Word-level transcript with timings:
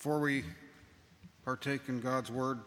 Before 0.00 0.20
we 0.20 0.44
partake 1.44 1.90
in 1.90 2.00
God's 2.00 2.30
word, 2.30 2.58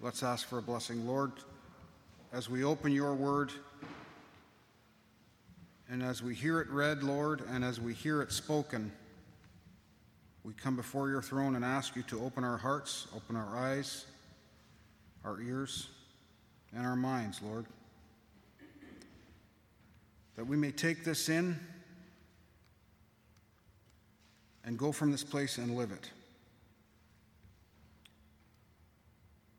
let's 0.00 0.22
ask 0.22 0.46
for 0.46 0.58
a 0.58 0.62
blessing. 0.62 1.08
Lord, 1.08 1.32
as 2.32 2.48
we 2.48 2.62
open 2.62 2.92
your 2.92 3.12
word, 3.12 3.50
and 5.90 6.04
as 6.04 6.22
we 6.22 6.36
hear 6.36 6.60
it 6.60 6.70
read, 6.70 7.02
Lord, 7.02 7.42
and 7.50 7.64
as 7.64 7.80
we 7.80 7.94
hear 7.94 8.22
it 8.22 8.30
spoken, 8.30 8.92
we 10.44 10.52
come 10.52 10.76
before 10.76 11.08
your 11.08 11.20
throne 11.20 11.56
and 11.56 11.64
ask 11.64 11.96
you 11.96 12.04
to 12.04 12.24
open 12.24 12.44
our 12.44 12.58
hearts, 12.58 13.08
open 13.16 13.34
our 13.34 13.56
eyes, 13.56 14.06
our 15.24 15.40
ears, 15.40 15.88
and 16.76 16.86
our 16.86 16.94
minds, 16.94 17.40
Lord, 17.42 17.66
that 20.36 20.46
we 20.46 20.56
may 20.56 20.70
take 20.70 21.04
this 21.04 21.28
in 21.28 21.58
and 24.64 24.78
go 24.78 24.92
from 24.92 25.10
this 25.10 25.24
place 25.24 25.58
and 25.58 25.76
live 25.76 25.90
it. 25.92 26.10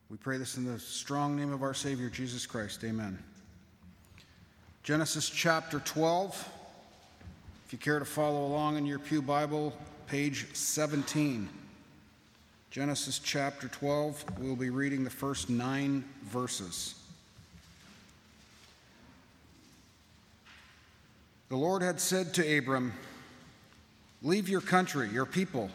We 0.09 0.17
pray 0.17 0.37
this 0.37 0.57
in 0.57 0.65
the 0.65 0.79
strong 0.79 1.35
name 1.35 1.51
of 1.51 1.63
our 1.63 1.73
Savior, 1.73 2.09
Jesus 2.09 2.45
Christ. 2.45 2.83
Amen. 2.83 3.17
Genesis 4.83 5.29
chapter 5.29 5.79
12. 5.79 6.49
If 7.65 7.73
you 7.73 7.79
care 7.79 7.99
to 7.99 8.05
follow 8.05 8.45
along 8.45 8.77
in 8.77 8.85
your 8.85 8.99
Pew 8.99 9.21
Bible, 9.21 9.73
page 10.07 10.45
17. 10.53 11.49
Genesis 12.69 13.19
chapter 13.19 13.67
12, 13.67 14.25
we'll 14.39 14.55
be 14.55 14.69
reading 14.69 15.03
the 15.03 15.09
first 15.09 15.49
nine 15.49 16.03
verses. 16.25 16.95
The 21.49 21.55
Lord 21.55 21.81
had 21.81 21.99
said 21.99 22.33
to 22.35 22.57
Abram, 22.57 22.93
Leave 24.23 24.47
your 24.47 24.61
country, 24.61 25.09
your 25.09 25.25
people, 25.25 25.69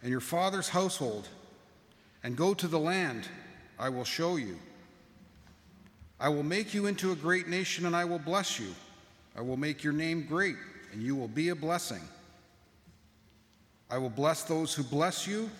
and 0.00 0.10
your 0.10 0.20
father's 0.20 0.70
household, 0.70 1.28
and 2.24 2.36
go 2.36 2.54
to 2.54 2.66
the 2.66 2.78
land 2.78 3.28
I 3.78 3.90
will 3.90 4.04
show 4.04 4.36
you. 4.36 4.58
I 6.18 6.30
will 6.30 6.42
make 6.42 6.72
you 6.72 6.86
into 6.86 7.12
a 7.12 7.16
great 7.16 7.48
nation, 7.48 7.84
and 7.84 7.94
I 7.94 8.06
will 8.06 8.18
bless 8.18 8.58
you. 8.58 8.74
I 9.36 9.42
will 9.42 9.58
make 9.58 9.84
your 9.84 9.92
name 9.92 10.24
great, 10.26 10.56
and 10.92 11.02
you 11.02 11.14
will 11.14 11.28
be 11.28 11.50
a 11.50 11.54
blessing. 11.54 12.00
I 13.90 13.98
will 13.98 14.10
bless 14.10 14.44
those 14.44 14.72
who 14.72 14.84
bless 14.84 15.26
you, 15.26 15.50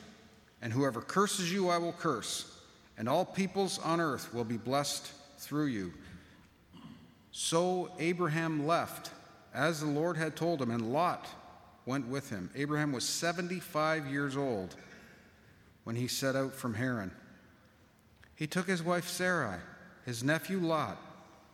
and 0.62 0.72
whoever 0.72 1.02
curses 1.02 1.52
you, 1.52 1.68
I 1.68 1.76
will 1.76 1.92
curse, 1.92 2.60
and 2.96 3.10
all 3.10 3.26
peoples 3.26 3.78
on 3.80 4.00
earth 4.00 4.32
will 4.32 4.44
be 4.44 4.56
blessed 4.56 5.10
through 5.36 5.66
you. 5.66 5.92
So 7.30 7.90
Abraham 7.98 8.66
left, 8.66 9.10
as 9.52 9.80
the 9.80 9.86
Lord 9.86 10.16
had 10.16 10.34
told 10.34 10.62
him, 10.62 10.70
and 10.70 10.94
Lot 10.94 11.28
went 11.86 12.08
with 12.08 12.30
him. 12.30 12.50
Abraham 12.54 12.92
was 12.92 13.04
75 13.04 14.06
years 14.06 14.36
old 14.36 14.76
when 15.84 15.96
he 15.96 16.06
set 16.06 16.36
out 16.36 16.54
from 16.54 16.74
Haran. 16.74 17.10
He 18.36 18.46
took 18.46 18.66
his 18.66 18.82
wife 18.82 19.08
Sarai, 19.08 19.58
his 20.04 20.22
nephew 20.22 20.58
Lot, 20.58 20.98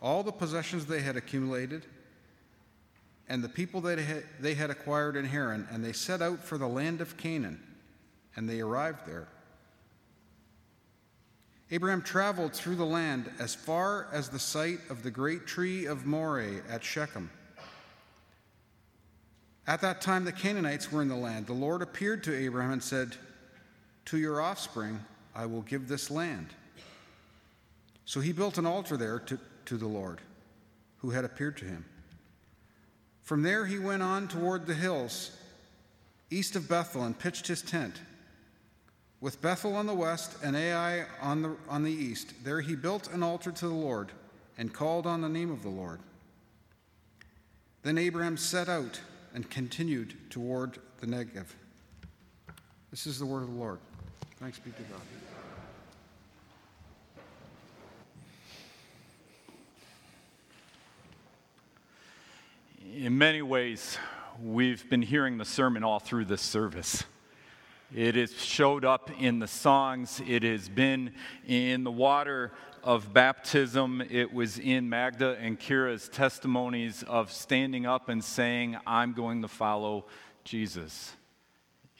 all 0.01 0.23
the 0.23 0.33
possessions 0.33 0.87
they 0.87 1.01
had 1.01 1.17
accumulated, 1.17 1.87
and 3.29 3.43
the 3.43 3.49
people 3.49 3.81
that 3.83 4.25
they 4.41 4.55
had 4.55 4.71
acquired 4.71 5.17
in 5.17 5.25
Haran, 5.25 5.67
and 5.71 5.85
they 5.85 5.93
set 5.93 6.23
out 6.23 6.43
for 6.43 6.57
the 6.57 6.69
land 6.69 7.01
of 7.01 7.17
Canaan, 7.17 7.61
and 8.37 8.49
they 8.49 8.61
arrived 8.61 9.07
there. 9.07 9.29
Abraham 11.71 12.01
traveled 12.01 12.55
through 12.55 12.77
the 12.77 12.87
land 12.87 13.31
as 13.39 13.55
far 13.55 14.09
as 14.13 14.31
the 14.31 14.39
site 14.39 14.81
of 14.89 15.03
the 15.03 15.11
great 15.11 15.47
tree 15.47 15.85
of 15.85 16.07
Moreh 16.07 16.63
at 16.69 16.83
Shechem. 16.83 17.31
At 19.69 19.83
that 19.83 20.01
time, 20.01 20.25
the 20.25 20.33
Canaanites 20.33 20.91
were 20.91 21.03
in 21.03 21.09
the 21.09 21.15
land. 21.15 21.47
The 21.47 21.53
Lord 21.53 21.83
appeared 21.83 22.25
to 22.25 22.35
Abraham 22.35 22.73
and 22.73 22.83
said, 22.83 23.17
To 24.07 24.17
your 24.17 24.41
offspring 24.41 25.05
I 25.37 25.45
will 25.45 25.61
give 25.61 25.87
this 25.89 26.11
land. 26.11 26.49
So 28.07 28.21
he 28.21 28.33
built 28.33 28.57
an 28.57 28.65
altar 28.65 28.97
there 28.97 29.19
to, 29.19 29.39
to 29.67 29.77
the 29.77 29.87
Lord, 29.87 30.23
who 31.01 31.11
had 31.11 31.27
appeared 31.27 31.59
to 31.59 31.67
him. 31.67 31.85
From 33.23 33.43
there 33.43 33.67
he 33.67 33.79
went 33.79 34.03
on 34.03 34.27
toward 34.27 34.67
the 34.67 34.73
hills 34.73 35.33
east 36.31 36.57
of 36.57 36.67
Bethel 36.67 37.03
and 37.03 37.19
pitched 37.19 37.47
his 37.47 37.61
tent. 37.61 38.01
With 39.21 39.43
Bethel 39.43 39.77
on 39.77 39.87
the 39.87 39.95
west 39.95 40.37
and 40.43 40.57
Ai 40.57 41.05
on 41.21 41.43
the, 41.43 41.57
on 41.69 41.83
the 41.83 41.93
east, 41.93 42.33
there 42.43 42.63
he 42.63 42.75
built 42.75 43.13
an 43.13 43.23
altar 43.23 43.53
to 43.53 43.69
the 43.69 43.75
Lord 43.75 44.13
and 44.57 44.73
called 44.73 45.07
on 45.07 45.21
the 45.21 45.29
name 45.29 45.51
of 45.51 45.63
the 45.63 45.69
Lord. 45.69 46.01
Then 47.83 47.99
Abraham 47.99 48.39
set 48.39 48.71
out 48.71 49.01
and 49.35 49.49
continued 49.51 50.15
toward 50.31 50.79
the 51.01 51.07
Negev. 51.07 51.47
This 52.91 53.07
is 53.07 53.19
the 53.19 53.27
word 53.27 53.43
of 53.43 53.53
the 53.53 53.59
Lord. 53.59 53.79
Thanks 54.41 54.59
be 54.59 54.71
to 54.71 54.83
God. 54.83 55.01
In 62.95 63.19
many 63.19 63.43
ways, 63.43 63.99
we've 64.43 64.89
been 64.89 65.03
hearing 65.03 65.39
the 65.39 65.45
sermon 65.45 65.85
all 65.85 65.99
through 65.99 66.25
this 66.25 66.43
service. 66.43 67.05
It 67.95 68.17
has 68.17 68.33
showed 68.33 68.85
up 68.85 69.11
in 69.21 69.39
the 69.39 69.47
songs. 69.47 70.21
It 70.27 70.43
has 70.43 70.69
been 70.69 71.13
in 71.47 71.85
the 71.85 71.91
water 71.91 72.53
of 72.83 73.13
baptism. 73.13 74.03
It 74.11 74.33
was 74.33 74.59
in 74.59 74.89
Magda 74.89 75.37
and 75.41 75.59
Kira's 75.59 76.09
testimonies 76.09 77.03
of 77.03 77.33
standing 77.33 77.87
up 77.87 78.09
and 78.09 78.23
saying, 78.23 78.77
I'm 78.87 79.13
going 79.13 79.43
to 79.43 79.49
follow 79.49 80.07
Jesus. 80.45 81.15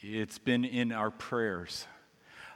It's 0.01 0.39
been 0.39 0.65
in 0.65 0.91
our 0.91 1.11
prayers 1.11 1.85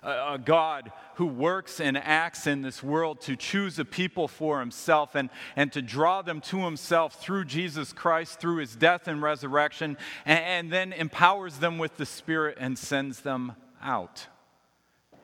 a 0.04 0.38
God 0.38 0.92
who 1.16 1.26
works 1.26 1.80
and 1.80 1.98
acts 1.98 2.46
in 2.46 2.62
this 2.62 2.84
world 2.84 3.22
to 3.22 3.36
choose 3.36 3.80
a 3.80 3.86
people 3.86 4.28
for 4.28 4.60
himself 4.60 5.16
and, 5.16 5.30
and 5.56 5.72
to 5.72 5.82
draw 5.82 6.22
them 6.22 6.42
to 6.42 6.60
himself 6.60 7.22
through 7.22 7.46
Jesus 7.46 7.94
Christ, 7.94 8.40
through 8.40 8.58
his 8.58 8.76
death 8.76 9.08
and 9.08 9.22
resurrection, 9.22 9.98
and, 10.26 10.40
and 10.40 10.72
then 10.72 10.94
empowers 10.94 11.58
them 11.58 11.78
with 11.78 11.98
the 11.98 12.06
Spirit 12.06 12.58
and 12.60 12.78
sends 12.78 13.22
them 13.22 13.54
out. 13.82 14.28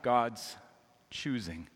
God's 0.01 0.55
choosing. 1.09 1.67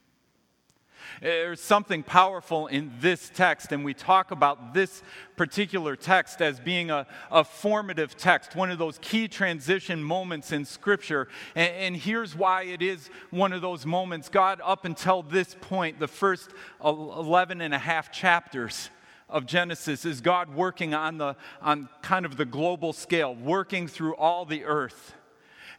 There's 1.22 1.62
something 1.62 2.04
powerful 2.04 2.68
in 2.68 2.92
this 3.00 3.32
text, 3.34 3.72
and 3.72 3.84
we 3.84 3.94
talk 3.94 4.32
about 4.32 4.74
this 4.74 5.04
particular 5.36 5.96
text 5.96 6.42
as 6.42 6.60
being 6.60 6.92
a, 6.92 7.08
a 7.32 7.44
formative 7.44 8.16
text, 8.18 8.56
one 8.56 8.72
of 8.72 8.78
those 8.78 8.98
key 9.00 9.28
transition 9.28 10.04
moments 10.04 10.52
in 10.52 10.66
Scripture. 10.66 11.28
And, 11.56 11.74
and 11.74 11.98
here's 11.98 12.36
why 12.36 12.64
it 12.64 12.82
is 12.82 13.10
one 13.32 13.54
of 13.54 13.62
those 13.62 13.86
moments. 13.86 14.30
God, 14.30 14.62
up 14.64 14.86
until 14.86 15.24
this 15.24 15.56
point, 15.62 16.00
the 16.00 16.08
first 16.08 16.52
11 16.84 17.62
and 17.62 17.74
a 17.74 17.80
half 17.80 18.12
chapters, 18.12 18.90
of 19.30 19.48
Genesis 19.48 20.06
is 20.06 20.22
God 20.22 20.54
working 20.54 20.94
on 20.94 21.18
the 21.18 21.36
on 21.60 21.90
kind 22.04 22.24
of 22.24 22.38
the 22.38 22.46
global 22.46 22.94
scale, 22.94 23.34
working 23.34 23.88
through 23.88 24.16
all 24.16 24.46
the 24.46 24.64
earth. 24.64 25.16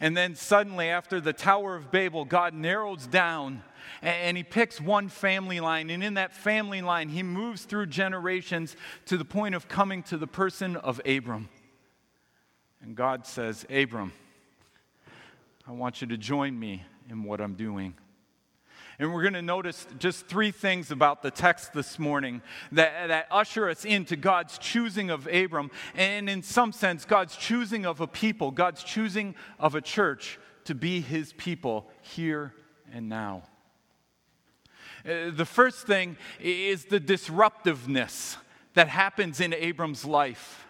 And 0.01 0.17
then 0.17 0.35
suddenly 0.35 0.89
after 0.89 1.21
the 1.21 1.33
Tower 1.33 1.77
of 1.77 1.91
Babel, 1.91 2.25
God 2.25 2.55
narrows 2.55 3.07
down 3.07 3.63
and 4.03 4.37
he 4.37 4.43
picks 4.43 4.81
one 4.81 5.09
family 5.09 5.61
line. 5.61 5.91
And 5.91 6.03
in 6.03 6.15
that 6.15 6.33
family 6.33 6.83
line, 6.83 7.09
he 7.09 7.23
moves 7.23 7.65
through 7.65 7.87
generations 7.87 8.77
to 9.07 9.17
the 9.17 9.25
point 9.25 9.55
of 9.55 9.69
coming 9.69 10.03
to 10.05 10.17
the 10.17 10.27
person 10.27 10.77
of 10.77 11.01
Abram. 11.07 11.49
And 12.83 12.95
God 12.97 13.27
says, 13.27 13.65
Abram, 13.71 14.13
I 15.67 15.73
want 15.73 16.01
you 16.01 16.07
to 16.09 16.19
join 16.19 16.59
me 16.59 16.83
in 17.09 17.25
what 17.25 17.41
I'm 17.41 17.55
doing. 17.55 17.95
And 18.99 19.13
we're 19.13 19.23
going 19.23 19.35
to 19.35 19.43
notice 19.43 19.87
just 19.99 20.27
three 20.27 20.53
things 20.53 20.91
about 20.91 21.23
the 21.23 21.31
text 21.31 21.73
this 21.73 21.99
morning 21.99 22.43
that, 22.71 23.09
that 23.09 23.27
usher 23.31 23.69
us 23.69 23.85
into 23.85 24.15
God's 24.15 24.57
choosing 24.59 25.11
of 25.11 25.27
Abram, 25.27 25.71
and 25.97 26.31
in 26.31 26.43
some 26.43 26.73
sense, 26.73 27.05
God's 27.05 27.37
choosing 27.37 27.87
of 27.87 28.01
a 28.01 28.07
people, 28.07 28.53
God's 28.53 28.85
choosing 28.85 29.35
of 29.59 29.75
a 29.75 29.81
church 29.81 30.39
to 30.65 30.75
be 30.75 31.01
his 31.01 31.33
people 31.33 31.91
here 32.03 32.55
and 32.93 33.09
now. 33.09 33.43
Uh, 35.05 35.31
the 35.31 35.45
first 35.45 35.87
thing 35.87 36.17
is 36.41 36.87
the 36.87 37.01
disruptiveness 37.01 38.37
that 38.75 38.89
happens 38.89 39.41
in 39.41 39.53
Abram's 39.53 40.05
life. 40.05 40.67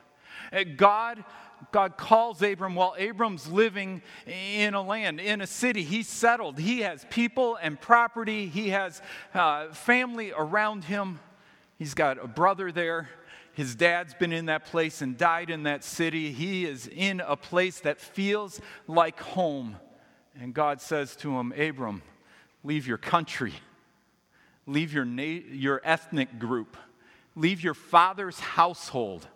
Uh, 0.52 0.64
God 0.76 1.24
God 1.72 1.96
calls 1.96 2.42
Abram 2.42 2.74
while 2.74 2.94
Abram's 2.98 3.48
living 3.48 4.02
in 4.26 4.74
a 4.74 4.82
land, 4.82 5.20
in 5.20 5.40
a 5.40 5.46
city. 5.46 5.82
He's 5.82 6.08
settled. 6.08 6.58
He 6.58 6.80
has 6.80 7.06
people 7.10 7.56
and 7.56 7.80
property. 7.80 8.46
He 8.46 8.70
has 8.70 9.02
uh, 9.34 9.72
family 9.72 10.32
around 10.36 10.84
him. 10.84 11.20
He's 11.78 11.94
got 11.94 12.22
a 12.22 12.28
brother 12.28 12.72
there. 12.72 13.08
His 13.52 13.74
dad's 13.74 14.14
been 14.14 14.32
in 14.32 14.46
that 14.46 14.66
place 14.66 15.00
and 15.00 15.16
died 15.16 15.50
in 15.50 15.64
that 15.64 15.84
city. 15.84 16.32
He 16.32 16.64
is 16.66 16.88
in 16.88 17.20
a 17.20 17.36
place 17.36 17.80
that 17.80 18.00
feels 18.00 18.60
like 18.88 19.20
home. 19.20 19.76
And 20.40 20.52
God 20.52 20.80
says 20.80 21.14
to 21.16 21.38
him, 21.38 21.52
Abram, 21.56 22.02
leave 22.64 22.86
your 22.86 22.98
country 22.98 23.54
leave 24.66 24.92
your, 24.92 25.04
na- 25.04 25.22
your 25.50 25.80
ethnic 25.84 26.38
group, 26.38 26.76
leave 27.36 27.62
your 27.62 27.74
father's 27.74 28.38
household, 28.38 29.28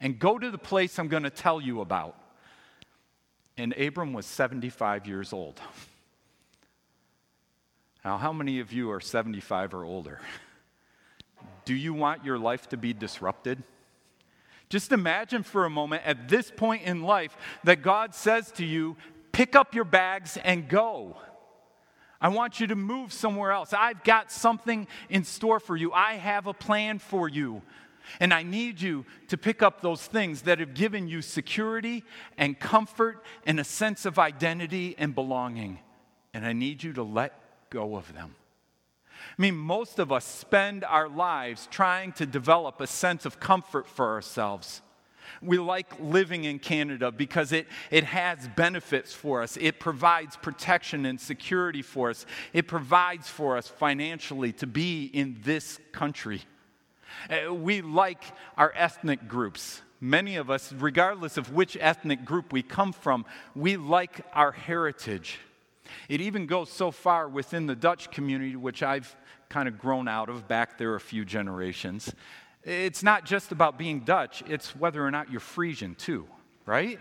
and 0.00 0.18
go 0.18 0.38
to 0.38 0.50
the 0.50 0.58
place 0.58 0.98
I'm 0.98 1.08
going 1.08 1.24
to 1.24 1.30
tell 1.30 1.60
you 1.60 1.80
about. 1.80 2.16
and 3.56 3.76
Abram 3.76 4.12
was 4.14 4.24
75 4.24 5.06
years 5.06 5.32
old. 5.32 5.60
Now, 8.04 8.16
how 8.16 8.32
many 8.32 8.60
of 8.60 8.72
you 8.72 8.90
are 8.90 9.00
75 9.00 9.74
or 9.74 9.84
older? 9.84 10.20
Do 11.66 11.74
you 11.74 11.92
want 11.92 12.24
your 12.24 12.38
life 12.38 12.68
to 12.70 12.78
be 12.78 12.94
disrupted? 12.94 13.62
Just 14.70 14.92
imagine 14.92 15.42
for 15.42 15.66
a 15.66 15.70
moment 15.70 16.02
at 16.06 16.28
this 16.28 16.50
point 16.50 16.84
in 16.84 17.02
life 17.02 17.36
that 17.64 17.82
God 17.82 18.14
says 18.14 18.50
to 18.52 18.64
you, 18.64 18.96
pick 19.32 19.54
up 19.54 19.74
your 19.74 19.84
bags 19.84 20.38
and 20.42 20.68
go. 20.68 21.18
I 22.20 22.28
want 22.28 22.60
you 22.60 22.66
to 22.68 22.76
move 22.76 23.12
somewhere 23.12 23.50
else. 23.50 23.72
I've 23.72 24.04
got 24.04 24.30
something 24.30 24.86
in 25.08 25.24
store 25.24 25.58
for 25.58 25.76
you. 25.76 25.92
I 25.92 26.14
have 26.14 26.46
a 26.46 26.54
plan 26.54 26.98
for 26.98 27.28
you. 27.28 27.62
And 28.18 28.34
I 28.34 28.42
need 28.42 28.80
you 28.80 29.04
to 29.28 29.36
pick 29.36 29.62
up 29.62 29.80
those 29.80 30.02
things 30.02 30.42
that 30.42 30.58
have 30.58 30.74
given 30.74 31.08
you 31.08 31.22
security 31.22 32.04
and 32.36 32.58
comfort 32.58 33.22
and 33.46 33.60
a 33.60 33.64
sense 33.64 34.04
of 34.06 34.18
identity 34.18 34.94
and 34.98 35.14
belonging. 35.14 35.78
And 36.34 36.44
I 36.44 36.52
need 36.52 36.82
you 36.82 36.92
to 36.94 37.02
let 37.02 37.70
go 37.70 37.96
of 37.96 38.12
them. 38.14 38.34
I 39.38 39.42
mean, 39.42 39.56
most 39.56 39.98
of 39.98 40.10
us 40.12 40.24
spend 40.24 40.84
our 40.84 41.08
lives 41.08 41.68
trying 41.70 42.12
to 42.12 42.26
develop 42.26 42.80
a 42.80 42.86
sense 42.86 43.26
of 43.26 43.38
comfort 43.38 43.86
for 43.86 44.08
ourselves. 44.08 44.82
We 45.42 45.58
like 45.58 45.98
living 46.00 46.44
in 46.44 46.58
Canada 46.58 47.10
because 47.12 47.52
it, 47.52 47.66
it 47.90 48.04
has 48.04 48.48
benefits 48.48 49.12
for 49.12 49.42
us. 49.42 49.56
It 49.58 49.78
provides 49.80 50.36
protection 50.36 51.06
and 51.06 51.20
security 51.20 51.82
for 51.82 52.10
us. 52.10 52.26
It 52.52 52.66
provides 52.66 53.28
for 53.28 53.56
us 53.56 53.68
financially 53.68 54.52
to 54.54 54.66
be 54.66 55.06
in 55.06 55.38
this 55.42 55.78
country. 55.92 56.42
Uh, 57.28 57.54
we 57.54 57.82
like 57.82 58.22
our 58.56 58.72
ethnic 58.76 59.28
groups. 59.28 59.82
Many 60.00 60.36
of 60.36 60.50
us, 60.50 60.72
regardless 60.72 61.36
of 61.36 61.52
which 61.52 61.76
ethnic 61.78 62.24
group 62.24 62.52
we 62.52 62.62
come 62.62 62.92
from, 62.92 63.26
we 63.54 63.76
like 63.76 64.22
our 64.32 64.52
heritage. 64.52 65.38
It 66.08 66.20
even 66.20 66.46
goes 66.46 66.70
so 66.70 66.90
far 66.90 67.28
within 67.28 67.66
the 67.66 67.76
Dutch 67.76 68.10
community, 68.10 68.56
which 68.56 68.82
I've 68.82 69.14
kind 69.48 69.68
of 69.68 69.78
grown 69.78 70.08
out 70.08 70.28
of 70.28 70.48
back 70.48 70.78
there 70.78 70.94
a 70.94 71.00
few 71.00 71.24
generations. 71.24 72.14
It's 72.62 73.02
not 73.02 73.24
just 73.24 73.52
about 73.52 73.78
being 73.78 74.00
Dutch, 74.00 74.42
it's 74.46 74.76
whether 74.76 75.04
or 75.04 75.10
not 75.10 75.30
you're 75.30 75.40
Frisian, 75.40 75.94
too, 75.94 76.26
right? 76.66 76.98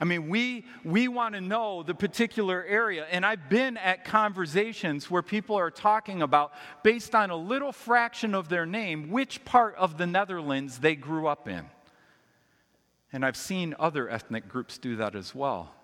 I 0.00 0.04
mean, 0.04 0.28
we, 0.28 0.64
we 0.84 1.08
want 1.08 1.34
to 1.34 1.40
know 1.40 1.82
the 1.82 1.94
particular 1.94 2.64
area. 2.64 3.06
And 3.10 3.26
I've 3.26 3.48
been 3.48 3.76
at 3.76 4.04
conversations 4.04 5.10
where 5.10 5.22
people 5.22 5.56
are 5.56 5.70
talking 5.70 6.22
about, 6.22 6.52
based 6.84 7.14
on 7.14 7.30
a 7.30 7.36
little 7.36 7.72
fraction 7.72 8.34
of 8.34 8.48
their 8.48 8.64
name, 8.64 9.10
which 9.10 9.44
part 9.44 9.74
of 9.74 9.98
the 9.98 10.06
Netherlands 10.06 10.78
they 10.78 10.94
grew 10.94 11.26
up 11.26 11.48
in. 11.48 11.64
And 13.12 13.24
I've 13.24 13.36
seen 13.36 13.74
other 13.78 14.08
ethnic 14.08 14.48
groups 14.48 14.78
do 14.78 14.96
that 14.96 15.16
as 15.16 15.34
well. 15.34 15.74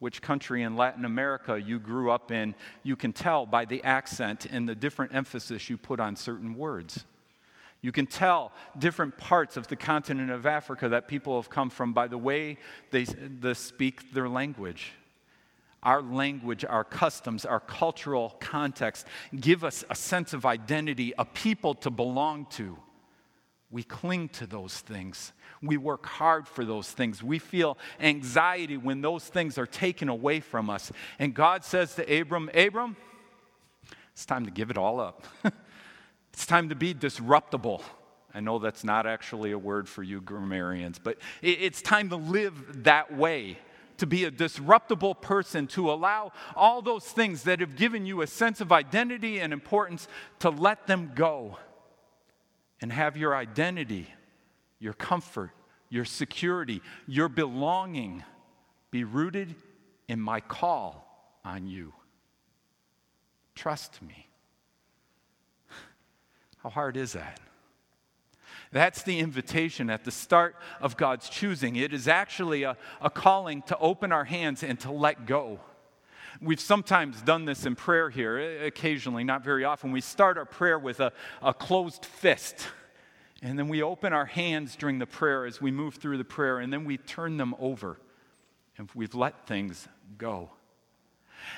Which 0.00 0.22
country 0.22 0.62
in 0.62 0.76
Latin 0.76 1.04
America 1.04 1.60
you 1.60 1.78
grew 1.78 2.10
up 2.10 2.32
in, 2.32 2.54
you 2.82 2.96
can 2.96 3.12
tell 3.12 3.46
by 3.46 3.66
the 3.66 3.84
accent 3.84 4.46
and 4.50 4.68
the 4.68 4.74
different 4.74 5.14
emphasis 5.14 5.70
you 5.70 5.76
put 5.76 6.00
on 6.00 6.16
certain 6.16 6.56
words. 6.56 7.04
You 7.82 7.92
can 7.92 8.06
tell 8.06 8.52
different 8.78 9.16
parts 9.16 9.56
of 9.56 9.66
the 9.68 9.76
continent 9.76 10.30
of 10.30 10.44
Africa 10.44 10.90
that 10.90 11.08
people 11.08 11.40
have 11.40 11.48
come 11.48 11.70
from 11.70 11.92
by 11.92 12.08
the 12.08 12.18
way 12.18 12.58
they, 12.90 13.04
they 13.04 13.54
speak 13.54 14.12
their 14.12 14.28
language. 14.28 14.92
Our 15.82 16.02
language, 16.02 16.64
our 16.68 16.84
customs, 16.84 17.46
our 17.46 17.60
cultural 17.60 18.36
context 18.38 19.06
give 19.34 19.64
us 19.64 19.82
a 19.88 19.94
sense 19.94 20.34
of 20.34 20.44
identity, 20.44 21.14
a 21.18 21.24
people 21.24 21.74
to 21.76 21.90
belong 21.90 22.46
to. 22.50 22.76
We 23.70 23.82
cling 23.82 24.28
to 24.30 24.46
those 24.46 24.74
things. 24.74 25.32
We 25.62 25.78
work 25.78 26.04
hard 26.04 26.48
for 26.48 26.66
those 26.66 26.90
things. 26.90 27.22
We 27.22 27.38
feel 27.38 27.78
anxiety 27.98 28.76
when 28.76 29.00
those 29.00 29.24
things 29.24 29.56
are 29.56 29.66
taken 29.66 30.08
away 30.10 30.40
from 30.40 30.68
us. 30.68 30.92
And 31.18 31.32
God 31.32 31.64
says 31.64 31.94
to 31.94 32.20
Abram, 32.20 32.50
Abram, 32.52 32.96
it's 34.12 34.26
time 34.26 34.44
to 34.44 34.50
give 34.50 34.70
it 34.70 34.76
all 34.76 35.00
up. 35.00 35.24
It's 36.40 36.46
time 36.46 36.70
to 36.70 36.74
be 36.74 36.94
disruptible. 36.94 37.82
I 38.32 38.40
know 38.40 38.58
that's 38.58 38.82
not 38.82 39.06
actually 39.06 39.50
a 39.50 39.58
word 39.58 39.86
for 39.86 40.02
you 40.02 40.22
grammarians, 40.22 40.98
but 40.98 41.18
it's 41.42 41.82
time 41.82 42.08
to 42.08 42.16
live 42.16 42.84
that 42.84 43.14
way, 43.14 43.58
to 43.98 44.06
be 44.06 44.24
a 44.24 44.30
disruptible 44.30 45.16
person, 45.16 45.66
to 45.66 45.92
allow 45.92 46.32
all 46.56 46.80
those 46.80 47.04
things 47.04 47.42
that 47.42 47.60
have 47.60 47.76
given 47.76 48.06
you 48.06 48.22
a 48.22 48.26
sense 48.26 48.62
of 48.62 48.72
identity 48.72 49.38
and 49.38 49.52
importance 49.52 50.08
to 50.38 50.48
let 50.48 50.86
them 50.86 51.12
go 51.14 51.58
and 52.80 52.90
have 52.90 53.18
your 53.18 53.36
identity, 53.36 54.08
your 54.78 54.94
comfort, 54.94 55.50
your 55.90 56.06
security, 56.06 56.80
your 57.06 57.28
belonging 57.28 58.24
be 58.90 59.04
rooted 59.04 59.54
in 60.08 60.18
my 60.18 60.40
call 60.40 61.36
on 61.44 61.66
you. 61.66 61.92
Trust 63.54 64.00
me. 64.00 64.29
How 66.62 66.70
hard 66.70 66.96
is 66.96 67.12
that? 67.12 67.40
That's 68.72 69.02
the 69.02 69.18
invitation 69.18 69.90
at 69.90 70.04
the 70.04 70.10
start 70.10 70.56
of 70.80 70.96
God's 70.96 71.28
choosing. 71.28 71.76
It 71.76 71.92
is 71.92 72.06
actually 72.06 72.62
a, 72.62 72.76
a 73.00 73.10
calling 73.10 73.62
to 73.62 73.76
open 73.78 74.12
our 74.12 74.24
hands 74.24 74.62
and 74.62 74.78
to 74.80 74.92
let 74.92 75.26
go. 75.26 75.58
We've 76.40 76.60
sometimes 76.60 77.20
done 77.22 77.44
this 77.44 77.66
in 77.66 77.74
prayer 77.74 78.08
here, 78.08 78.38
eh, 78.38 78.66
occasionally, 78.66 79.24
not 79.24 79.42
very 79.42 79.64
often. 79.64 79.90
We 79.90 80.00
start 80.00 80.38
our 80.38 80.44
prayer 80.44 80.78
with 80.78 81.00
a, 81.00 81.12
a 81.42 81.52
closed 81.52 82.04
fist, 82.04 82.68
and 83.42 83.58
then 83.58 83.68
we 83.68 83.82
open 83.82 84.12
our 84.12 84.26
hands 84.26 84.76
during 84.76 84.98
the 84.98 85.06
prayer 85.06 85.46
as 85.46 85.60
we 85.60 85.70
move 85.72 85.96
through 85.96 86.18
the 86.18 86.24
prayer, 86.24 86.58
and 86.60 86.72
then 86.72 86.84
we 86.84 86.96
turn 86.96 87.36
them 87.36 87.54
over, 87.58 87.98
and 88.78 88.88
we've 88.94 89.14
let 89.14 89.46
things 89.46 89.88
go. 90.16 90.50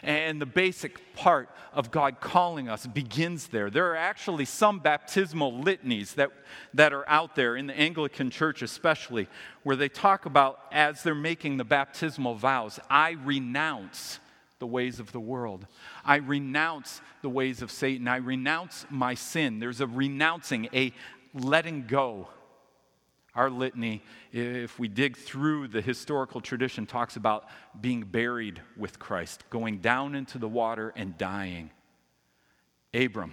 And 0.02 0.40
the 0.40 0.46
basic 0.46 1.14
part 1.14 1.48
of 1.72 1.90
God 1.90 2.20
calling 2.20 2.68
us 2.68 2.86
begins 2.86 3.48
there. 3.48 3.70
There 3.70 3.90
are 3.90 3.96
actually 3.96 4.44
some 4.44 4.78
baptismal 4.78 5.60
litanies 5.60 6.14
that, 6.14 6.30
that 6.74 6.92
are 6.92 7.08
out 7.08 7.36
there, 7.36 7.56
in 7.56 7.66
the 7.66 7.78
Anglican 7.78 8.30
Church 8.30 8.62
especially, 8.62 9.28
where 9.62 9.76
they 9.76 9.88
talk 9.88 10.26
about, 10.26 10.60
as 10.72 11.02
they're 11.02 11.14
making 11.14 11.56
the 11.56 11.64
baptismal 11.64 12.34
vows, 12.34 12.80
I 12.90 13.12
renounce 13.12 14.18
the 14.58 14.66
ways 14.66 15.00
of 15.00 15.10
the 15.10 15.20
world. 15.20 15.66
I 16.04 16.16
renounce 16.16 17.00
the 17.20 17.28
ways 17.28 17.62
of 17.62 17.70
Satan. 17.70 18.06
I 18.06 18.16
renounce 18.16 18.86
my 18.90 19.14
sin. 19.14 19.58
There's 19.58 19.80
a 19.80 19.86
renouncing, 19.86 20.68
a 20.72 20.92
letting 21.34 21.86
go 21.86 22.28
our 23.34 23.48
litany, 23.48 24.02
if 24.30 24.78
we 24.78 24.88
dig 24.88 25.16
through 25.16 25.68
the 25.68 25.80
historical 25.80 26.40
tradition, 26.40 26.84
talks 26.84 27.16
about 27.16 27.46
being 27.80 28.02
buried 28.02 28.60
with 28.76 28.98
Christ, 28.98 29.44
going 29.48 29.78
down 29.78 30.14
into 30.14 30.38
the 30.38 30.48
water 30.48 30.92
and 30.96 31.16
dying. 31.16 31.70
Abram, 32.92 33.32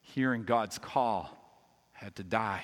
hearing 0.00 0.44
God's 0.44 0.78
call, 0.78 1.36
had 1.92 2.14
to 2.16 2.22
die. 2.22 2.62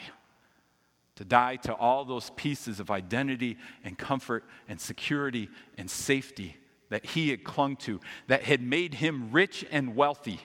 To 1.16 1.24
die 1.24 1.56
to 1.56 1.74
all 1.74 2.04
those 2.04 2.30
pieces 2.36 2.78
of 2.78 2.92
identity 2.92 3.56
and 3.82 3.98
comfort 3.98 4.44
and 4.68 4.80
security 4.80 5.48
and 5.76 5.90
safety 5.90 6.56
that 6.90 7.04
he 7.04 7.30
had 7.30 7.42
clung 7.42 7.76
to, 7.76 8.00
that 8.28 8.44
had 8.44 8.62
made 8.62 8.94
him 8.94 9.32
rich 9.32 9.64
and 9.72 9.96
wealthy, 9.96 10.40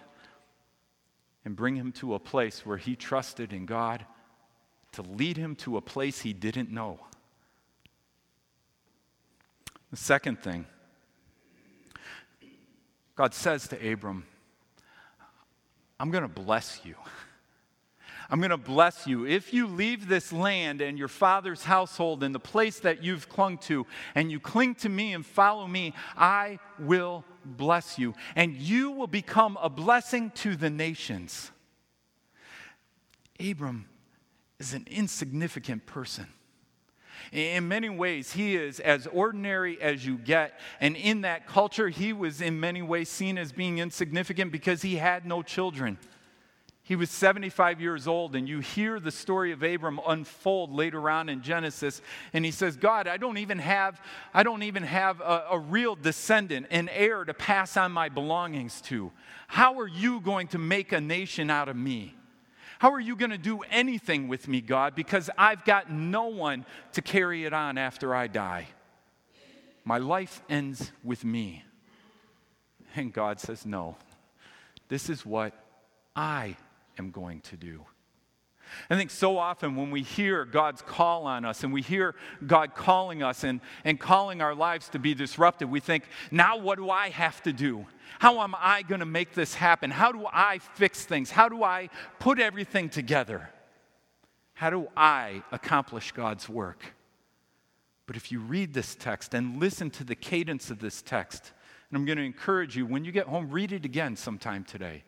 and 1.46 1.56
bring 1.56 1.76
him 1.76 1.92
to 1.92 2.16
a 2.16 2.20
place 2.20 2.66
where 2.66 2.78
he 2.78 2.96
trusted 2.96 3.54
in 3.54 3.68
God 3.68 4.06
to 4.94 5.02
lead 5.02 5.38
him 5.38 5.56
to 5.58 5.78
a 5.78 5.82
place 5.82 6.22
he 6.22 6.34
didn't 6.34 6.72
know. 6.72 7.00
The 9.92 9.98
second 9.98 10.42
thing, 10.42 10.66
God 13.16 13.34
says 13.34 13.68
to 13.68 13.92
Abram, 13.92 14.26
I'm 16.00 16.10
going 16.10 16.24
to 16.24 16.28
bless 16.28 16.82
you. 16.84 16.96
I'm 18.30 18.40
going 18.40 18.50
to 18.50 18.58
bless 18.58 19.06
you. 19.06 19.28
If 19.28 19.54
you 19.54 19.68
leave 19.68 20.08
this 20.08 20.34
land 20.34 20.82
and 20.82 20.98
your 20.98 21.08
father's 21.08 21.64
household 21.64 22.24
and 22.24 22.34
the 22.34 22.40
place 22.40 22.80
that 22.80 23.04
you've 23.04 23.30
clung 23.30 23.60
to, 23.60 23.86
and 24.16 24.32
you 24.32 24.40
cling 24.40 24.76
to 24.76 24.90
me 24.90 25.14
and 25.14 25.24
follow 25.24 25.68
me, 25.68 25.94
I 26.18 26.58
will 26.80 27.24
bless 27.46 28.00
you. 28.00 28.16
And 28.36 28.56
you 28.56 28.92
will 28.92 29.08
become 29.08 29.58
a 29.62 29.70
blessing 29.70 30.32
to 30.38 30.56
the 30.56 30.72
nations. 30.72 31.52
Abram 33.40 33.86
is 34.64 34.74
an 34.74 34.88
insignificant 34.90 35.86
person. 35.86 36.28
In 37.32 37.68
many 37.68 37.90
ways, 37.90 38.34
he 38.34 38.56
is 38.56 38.80
as 38.80 39.08
ordinary 39.08 39.82
as 39.82 40.06
you 40.06 40.18
get. 40.18 40.60
And 40.80 40.96
in 40.96 41.22
that 41.22 41.48
culture, 41.48 41.90
he 41.90 42.14
was 42.14 42.42
in 42.42 42.60
many 42.60 42.82
ways 42.82 43.10
seen 43.10 43.38
as 43.38 43.52
being 43.52 43.80
insignificant 43.80 44.52
because 44.52 44.82
he 44.82 44.98
had 44.98 45.26
no 45.26 45.42
children. 45.42 45.98
He 46.86 46.98
was 46.98 47.10
75 47.10 47.80
years 47.80 48.08
old, 48.08 48.36
and 48.36 48.48
you 48.48 48.60
hear 48.60 49.00
the 49.00 49.10
story 49.10 49.54
of 49.54 49.64
Abram 49.64 50.02
unfold 50.06 50.72
later 50.72 51.10
on 51.10 51.30
in 51.30 51.42
Genesis. 51.42 52.02
And 52.34 52.44
he 52.44 52.52
says, 52.52 52.76
God, 52.76 53.08
I 53.08 53.16
don't 53.16 53.38
even 53.38 53.58
have, 53.60 54.02
I 54.34 54.44
don't 54.44 54.64
even 54.64 54.84
have 54.84 55.22
a, 55.22 55.46
a 55.52 55.60
real 55.60 55.96
descendant, 55.96 56.68
an 56.72 56.90
heir 56.90 57.24
to 57.24 57.34
pass 57.34 57.78
on 57.78 57.94
my 57.94 58.10
belongings 58.10 58.82
to. 58.82 59.12
How 59.48 59.80
are 59.80 59.88
you 59.88 60.20
going 60.20 60.48
to 60.50 60.58
make 60.58 60.92
a 60.92 61.00
nation 61.00 61.50
out 61.50 61.70
of 61.70 61.78
me? 61.78 62.16
How 62.84 62.92
are 62.92 63.00
you 63.00 63.16
going 63.16 63.32
to 63.32 63.38
do 63.38 63.62
anything 63.72 64.28
with 64.28 64.50
me, 64.50 64.60
God? 64.60 64.94
Because 64.94 65.30
I've 65.38 65.64
got 65.64 65.90
no 65.90 66.26
one 66.26 66.66
to 66.92 67.02
carry 67.02 67.46
it 67.46 67.54
on 67.54 67.78
after 67.78 68.14
I 68.14 68.28
die. 68.28 68.68
My 69.86 70.00
life 70.00 70.42
ends 70.50 70.92
with 71.02 71.24
me. 71.24 71.64
And 72.94 73.14
God 73.14 73.40
says, 73.40 73.66
No, 73.66 73.96
this 74.90 75.10
is 75.10 75.26
what 75.26 75.54
I 76.14 76.58
am 77.00 77.12
going 77.12 77.40
to 77.40 77.56
do. 77.56 77.86
I 78.90 78.96
think 78.96 79.12
so 79.12 79.38
often 79.38 79.76
when 79.76 79.92
we 79.92 80.02
hear 80.02 80.46
God's 80.46 80.82
call 80.82 81.26
on 81.26 81.46
us 81.46 81.64
and 81.64 81.74
we 81.74 81.82
hear 81.82 82.16
God 82.46 82.76
calling 82.76 83.24
us 83.24 83.44
and, 83.44 83.62
and 83.84 84.00
calling 84.00 84.42
our 84.42 84.56
lives 84.56 84.90
to 84.90 85.00
be 85.00 85.14
disrupted, 85.14 85.70
we 85.70 85.80
think, 85.80 86.04
now 86.32 86.58
what 86.58 86.78
do 86.78 86.90
I 86.90 87.10
have 87.10 87.42
to 87.44 87.54
do? 87.54 87.86
How 88.20 88.42
am 88.42 88.56
I 88.58 88.84
going 88.84 89.00
to 89.00 89.06
make 89.06 89.34
this 89.34 89.54
happen? 89.54 89.92
How 89.92 90.12
do 90.12 90.26
I 90.32 90.60
fix 90.60 91.06
things? 91.06 91.32
How 91.32 91.50
do 91.50 91.64
I 91.64 91.90
put 92.20 92.40
everything 92.40 92.90
together? 92.90 93.50
How 94.54 94.70
do 94.70 94.88
I 94.96 95.44
accomplish 95.52 96.12
God's 96.12 96.48
work? 96.48 96.94
But 98.06 98.16
if 98.16 98.32
you 98.32 98.40
read 98.40 98.74
this 98.74 98.96
text 98.96 99.34
and 99.34 99.60
listen 99.60 99.90
to 99.92 100.04
the 100.04 100.16
cadence 100.16 100.70
of 100.70 100.80
this 100.80 101.02
text, 101.02 101.52
and 101.90 101.98
I'm 101.98 102.06
going 102.06 102.18
to 102.18 102.24
encourage 102.24 102.76
you, 102.76 102.86
when 102.86 103.06
you 103.06 103.12
get 103.12 103.28
home, 103.28 103.50
read 103.50 103.72
it 103.72 103.86
again 103.86 104.16
sometime 104.16 104.64
today. 104.64 105.04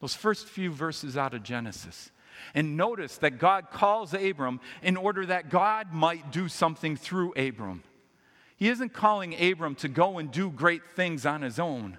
Those 0.00 0.14
first 0.14 0.46
few 0.46 0.70
verses 0.70 1.16
out 1.16 1.34
of 1.34 1.42
Genesis. 1.42 2.10
And 2.54 2.76
notice 2.76 3.18
that 3.18 3.38
God 3.38 3.70
calls 3.70 4.14
Abram 4.14 4.60
in 4.82 4.96
order 4.96 5.26
that 5.26 5.50
God 5.50 5.92
might 5.92 6.32
do 6.32 6.48
something 6.48 6.96
through 6.96 7.32
Abram. 7.32 7.82
He 8.56 8.68
isn't 8.68 8.92
calling 8.92 9.40
Abram 9.40 9.74
to 9.76 9.88
go 9.88 10.18
and 10.18 10.30
do 10.30 10.50
great 10.50 10.82
things 10.96 11.24
on 11.24 11.42
his 11.42 11.58
own. 11.58 11.98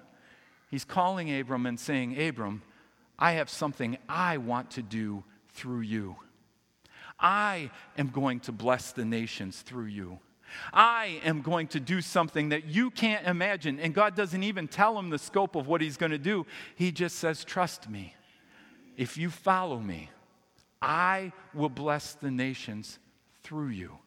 He's 0.70 0.84
calling 0.84 1.34
Abram 1.34 1.66
and 1.66 1.80
saying, 1.80 2.20
Abram, 2.20 2.62
I 3.18 3.32
have 3.32 3.50
something 3.50 3.98
I 4.08 4.36
want 4.36 4.72
to 4.72 4.82
do 4.82 5.24
through 5.52 5.80
you. 5.80 6.16
I 7.18 7.70
am 7.98 8.08
going 8.08 8.40
to 8.40 8.52
bless 8.52 8.92
the 8.92 9.04
nations 9.04 9.60
through 9.62 9.86
you. 9.86 10.18
I 10.72 11.20
am 11.24 11.42
going 11.42 11.68
to 11.68 11.80
do 11.80 12.00
something 12.00 12.48
that 12.50 12.66
you 12.66 12.90
can't 12.90 13.26
imagine. 13.26 13.78
And 13.78 13.94
God 13.94 14.16
doesn't 14.16 14.42
even 14.42 14.68
tell 14.68 14.98
him 14.98 15.10
the 15.10 15.18
scope 15.18 15.54
of 15.54 15.66
what 15.66 15.80
he's 15.80 15.96
going 15.96 16.12
to 16.12 16.18
do. 16.18 16.46
He 16.74 16.92
just 16.92 17.16
says, 17.16 17.44
Trust 17.44 17.88
me. 17.88 18.14
If 18.96 19.16
you 19.16 19.30
follow 19.30 19.78
me, 19.78 20.10
I 20.82 21.32
will 21.52 21.68
bless 21.68 22.14
the 22.14 22.30
nations 22.30 22.98
through 23.42 23.68
you. 23.68 23.98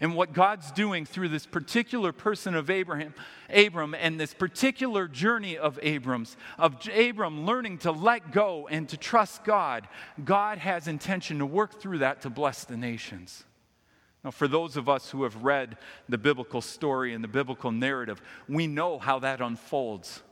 And 0.00 0.14
what 0.14 0.32
God's 0.32 0.70
doing 0.72 1.06
through 1.06 1.28
this 1.28 1.46
particular 1.46 2.12
person 2.12 2.54
of 2.54 2.70
Abraham, 2.70 3.14
Abram, 3.48 3.94
and 3.94 4.18
this 4.18 4.34
particular 4.34 5.08
journey 5.08 5.56
of 5.56 5.78
Abram's, 5.82 6.36
of 6.58 6.76
Abram 6.88 7.46
learning 7.46 7.78
to 7.78 7.92
let 7.92 8.32
go 8.32 8.68
and 8.68 8.88
to 8.88 8.96
trust 8.96 9.44
God, 9.44 9.88
God 10.24 10.58
has 10.58 10.88
intention 10.88 11.38
to 11.38 11.46
work 11.46 11.80
through 11.80 11.98
that 11.98 12.22
to 12.22 12.30
bless 12.30 12.64
the 12.64 12.76
nations. 12.76 13.44
Now, 14.24 14.32
for 14.32 14.48
those 14.48 14.76
of 14.76 14.88
us 14.88 15.10
who 15.10 15.22
have 15.22 15.44
read 15.44 15.78
the 16.08 16.18
biblical 16.18 16.60
story 16.60 17.14
and 17.14 17.22
the 17.22 17.28
biblical 17.28 17.70
narrative, 17.70 18.20
we 18.48 18.66
know 18.66 18.98
how 18.98 19.20
that 19.20 19.40
unfolds. 19.40 20.22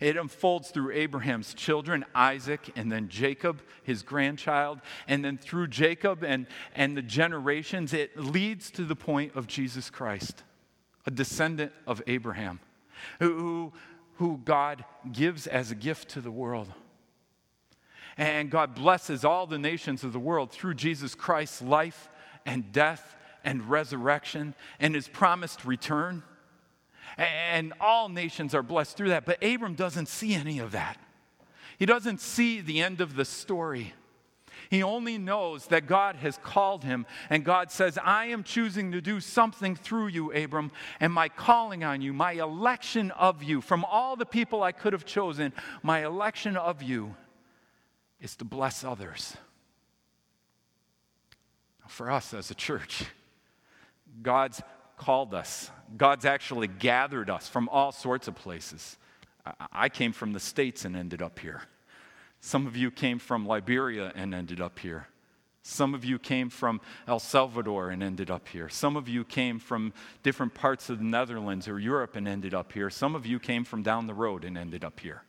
It 0.00 0.16
unfolds 0.16 0.70
through 0.70 0.92
Abraham's 0.92 1.54
children, 1.54 2.04
Isaac, 2.14 2.70
and 2.76 2.90
then 2.90 3.08
Jacob, 3.08 3.62
his 3.82 4.02
grandchild. 4.02 4.80
And 5.06 5.24
then 5.24 5.38
through 5.38 5.68
Jacob 5.68 6.22
and, 6.22 6.46
and 6.74 6.96
the 6.96 7.02
generations, 7.02 7.92
it 7.92 8.18
leads 8.18 8.70
to 8.72 8.84
the 8.84 8.96
point 8.96 9.36
of 9.36 9.46
Jesus 9.46 9.90
Christ, 9.90 10.42
a 11.06 11.10
descendant 11.10 11.72
of 11.86 12.02
Abraham, 12.06 12.60
who, 13.18 13.72
who 14.16 14.40
God 14.44 14.84
gives 15.10 15.46
as 15.46 15.70
a 15.70 15.76
gift 15.76 16.10
to 16.10 16.20
the 16.20 16.30
world. 16.30 16.72
And 18.16 18.50
God 18.50 18.74
blesses 18.74 19.24
all 19.24 19.46
the 19.46 19.58
nations 19.58 20.04
of 20.04 20.12
the 20.12 20.18
world 20.18 20.50
through 20.50 20.74
Jesus 20.74 21.14
Christ's 21.14 21.62
life 21.62 22.10
and 22.44 22.72
death 22.72 23.16
and 23.44 23.68
resurrection 23.68 24.54
and 24.78 24.94
his 24.94 25.08
promised 25.08 25.64
return. 25.64 26.22
And 27.18 27.72
all 27.80 28.08
nations 28.08 28.54
are 28.54 28.62
blessed 28.62 28.96
through 28.96 29.10
that. 29.10 29.24
But 29.24 29.42
Abram 29.42 29.74
doesn't 29.74 30.08
see 30.08 30.34
any 30.34 30.58
of 30.58 30.72
that. 30.72 30.98
He 31.78 31.86
doesn't 31.86 32.20
see 32.20 32.60
the 32.60 32.80
end 32.80 33.00
of 33.00 33.16
the 33.16 33.24
story. 33.24 33.94
He 34.70 34.82
only 34.82 35.18
knows 35.18 35.66
that 35.66 35.86
God 35.86 36.16
has 36.16 36.38
called 36.38 36.82
him, 36.82 37.04
and 37.28 37.44
God 37.44 37.70
says, 37.70 37.98
I 38.02 38.26
am 38.26 38.42
choosing 38.42 38.92
to 38.92 39.02
do 39.02 39.20
something 39.20 39.76
through 39.76 40.06
you, 40.06 40.32
Abram, 40.32 40.72
and 40.98 41.12
my 41.12 41.28
calling 41.28 41.84
on 41.84 42.00
you, 42.00 42.14
my 42.14 42.32
election 42.32 43.10
of 43.10 43.42
you, 43.42 43.60
from 43.60 43.84
all 43.84 44.16
the 44.16 44.24
people 44.24 44.62
I 44.62 44.72
could 44.72 44.94
have 44.94 45.04
chosen, 45.04 45.52
my 45.82 46.06
election 46.06 46.56
of 46.56 46.82
you 46.82 47.14
is 48.18 48.34
to 48.36 48.46
bless 48.46 48.82
others. 48.82 49.36
For 51.88 52.10
us 52.10 52.32
as 52.32 52.50
a 52.50 52.54
church, 52.54 53.04
God's 54.22 54.62
called 54.96 55.34
us. 55.34 55.70
God's 55.96 56.24
actually 56.24 56.68
gathered 56.68 57.30
us 57.30 57.48
from 57.48 57.68
all 57.68 57.92
sorts 57.92 58.28
of 58.28 58.34
places. 58.34 58.96
I 59.72 59.88
came 59.88 60.12
from 60.12 60.32
the 60.32 60.40
States 60.40 60.84
and 60.84 60.96
ended 60.96 61.22
up 61.22 61.38
here. 61.38 61.62
Some 62.40 62.66
of 62.66 62.76
you 62.76 62.90
came 62.90 63.18
from 63.18 63.46
Liberia 63.46 64.12
and 64.14 64.34
ended 64.34 64.60
up 64.60 64.78
here. 64.78 65.06
Some 65.62 65.94
of 65.94 66.04
you 66.04 66.18
came 66.18 66.50
from 66.50 66.80
El 67.06 67.20
Salvador 67.20 67.90
and 67.90 68.02
ended 68.02 68.30
up 68.30 68.48
here. 68.48 68.68
Some 68.68 68.96
of 68.96 69.08
you 69.08 69.24
came 69.24 69.60
from 69.60 69.92
different 70.24 70.54
parts 70.54 70.90
of 70.90 70.98
the 70.98 71.04
Netherlands 71.04 71.68
or 71.68 71.78
Europe 71.78 72.16
and 72.16 72.26
ended 72.26 72.52
up 72.52 72.72
here. 72.72 72.90
Some 72.90 73.14
of 73.14 73.26
you 73.26 73.38
came 73.38 73.62
from 73.64 73.82
down 73.82 74.08
the 74.08 74.14
road 74.14 74.44
and 74.44 74.58
ended 74.58 74.84
up 74.84 74.98
here. 74.98 75.22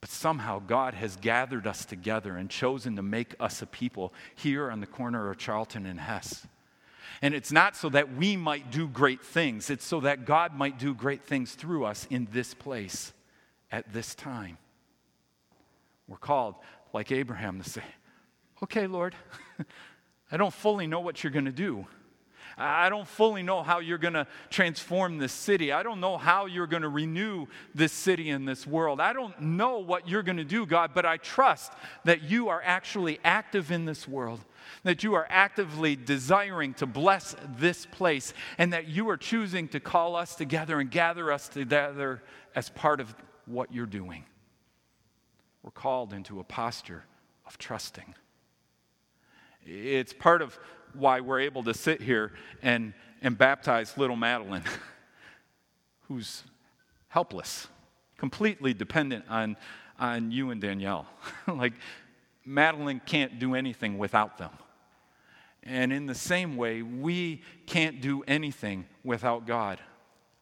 But 0.00 0.08
somehow 0.08 0.60
God 0.60 0.94
has 0.94 1.16
gathered 1.16 1.66
us 1.66 1.84
together 1.84 2.36
and 2.36 2.48
chosen 2.48 2.96
to 2.96 3.02
make 3.02 3.34
us 3.38 3.60
a 3.60 3.66
people 3.66 4.14
here 4.34 4.70
on 4.70 4.80
the 4.80 4.86
corner 4.86 5.30
of 5.30 5.36
Charlton 5.36 5.84
and 5.84 6.00
Hess. 6.00 6.46
And 7.22 7.34
it's 7.34 7.52
not 7.52 7.76
so 7.76 7.88
that 7.90 8.14
we 8.14 8.36
might 8.36 8.70
do 8.70 8.88
great 8.88 9.22
things, 9.22 9.70
it's 9.70 9.84
so 9.84 10.00
that 10.00 10.24
God 10.24 10.54
might 10.54 10.78
do 10.78 10.94
great 10.94 11.22
things 11.24 11.54
through 11.54 11.84
us 11.84 12.06
in 12.10 12.28
this 12.32 12.54
place 12.54 13.12
at 13.70 13.92
this 13.92 14.14
time. 14.14 14.58
We're 16.08 16.16
called, 16.16 16.56
like 16.92 17.12
Abraham, 17.12 17.62
to 17.62 17.68
say, 17.68 17.84
Okay, 18.62 18.86
Lord, 18.86 19.14
I 20.32 20.36
don't 20.36 20.52
fully 20.52 20.86
know 20.86 21.00
what 21.00 21.22
you're 21.24 21.32
going 21.32 21.46
to 21.46 21.52
do. 21.52 21.86
I 22.58 22.88
don't 22.88 23.08
fully 23.08 23.42
know 23.42 23.62
how 23.62 23.78
you're 23.78 23.98
going 23.98 24.14
to 24.14 24.26
transform 24.50 25.18
this 25.18 25.32
city. 25.32 25.72
I 25.72 25.82
don't 25.82 26.00
know 26.00 26.18
how 26.18 26.46
you're 26.46 26.66
going 26.66 26.82
to 26.82 26.88
renew 26.88 27.46
this 27.74 27.92
city 27.92 28.30
and 28.30 28.46
this 28.46 28.66
world. 28.66 29.00
I 29.00 29.12
don't 29.12 29.40
know 29.40 29.78
what 29.78 30.08
you're 30.08 30.22
going 30.22 30.36
to 30.36 30.44
do, 30.44 30.66
God, 30.66 30.90
but 30.94 31.06
I 31.06 31.16
trust 31.16 31.72
that 32.04 32.22
you 32.22 32.48
are 32.48 32.62
actually 32.64 33.18
active 33.24 33.70
in 33.70 33.84
this 33.84 34.06
world, 34.06 34.40
that 34.84 35.02
you 35.02 35.14
are 35.14 35.26
actively 35.30 35.96
desiring 35.96 36.74
to 36.74 36.86
bless 36.86 37.34
this 37.56 37.86
place, 37.86 38.34
and 38.58 38.72
that 38.72 38.88
you 38.88 39.08
are 39.10 39.16
choosing 39.16 39.68
to 39.68 39.80
call 39.80 40.16
us 40.16 40.34
together 40.34 40.80
and 40.80 40.90
gather 40.90 41.32
us 41.32 41.48
together 41.48 42.22
as 42.54 42.68
part 42.68 43.00
of 43.00 43.14
what 43.46 43.72
you're 43.72 43.86
doing. 43.86 44.24
We're 45.62 45.70
called 45.70 46.12
into 46.12 46.40
a 46.40 46.44
posture 46.44 47.04
of 47.46 47.58
trusting. 47.58 48.14
It's 49.64 50.12
part 50.12 50.40
of 50.40 50.58
why 50.94 51.20
we're 51.20 51.40
able 51.40 51.62
to 51.64 51.74
sit 51.74 52.00
here 52.00 52.32
and, 52.62 52.94
and 53.22 53.36
baptize 53.36 53.96
little 53.96 54.16
Madeline, 54.16 54.64
who's 56.08 56.44
helpless, 57.08 57.68
completely 58.16 58.74
dependent 58.74 59.24
on, 59.28 59.56
on 59.98 60.30
you 60.30 60.50
and 60.50 60.60
Danielle. 60.60 61.06
like, 61.46 61.74
Madeline 62.44 63.00
can't 63.04 63.38
do 63.38 63.54
anything 63.54 63.98
without 63.98 64.38
them. 64.38 64.50
And 65.62 65.92
in 65.92 66.06
the 66.06 66.14
same 66.14 66.56
way, 66.56 66.82
we 66.82 67.42
can't 67.66 68.00
do 68.00 68.22
anything 68.26 68.86
without 69.04 69.46
God. 69.46 69.78